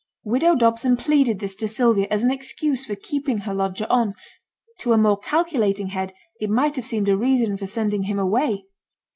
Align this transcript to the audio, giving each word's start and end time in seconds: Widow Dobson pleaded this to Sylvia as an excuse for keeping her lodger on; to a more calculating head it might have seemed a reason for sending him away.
Widow 0.23 0.55
Dobson 0.55 0.97
pleaded 0.97 1.37
this 1.37 1.53
to 1.57 1.67
Sylvia 1.67 2.07
as 2.09 2.23
an 2.23 2.31
excuse 2.31 2.87
for 2.87 2.95
keeping 2.95 3.37
her 3.37 3.53
lodger 3.53 3.85
on; 3.87 4.15
to 4.79 4.93
a 4.93 4.97
more 4.97 5.19
calculating 5.19 5.89
head 5.89 6.11
it 6.39 6.49
might 6.49 6.75
have 6.75 6.87
seemed 6.87 7.07
a 7.07 7.15
reason 7.15 7.55
for 7.55 7.67
sending 7.67 8.01
him 8.01 8.17
away. 8.17 8.65